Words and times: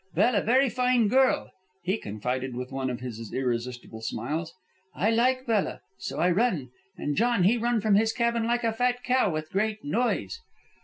Bella 0.15 0.41
very 0.41 0.67
fine 0.67 1.09
girl," 1.09 1.51
he 1.83 1.95
confided 1.99 2.55
with 2.55 2.71
one 2.71 2.89
of 2.89 3.01
his 3.01 3.31
irresistible 3.31 4.01
smiles. 4.01 4.51
"I 4.95 5.11
like 5.11 5.45
Bella. 5.45 5.81
So 5.99 6.17
I 6.19 6.31
run. 6.31 6.71
And 6.97 7.15
John 7.15 7.43
he 7.43 7.55
run 7.55 7.81
from 7.81 7.93
his 7.93 8.11
cabin 8.11 8.45
like 8.47 8.63
a 8.63 8.73
fat 8.73 9.03
cow, 9.03 9.31
with 9.31 9.51
great 9.51 9.85
noise. 9.85 10.39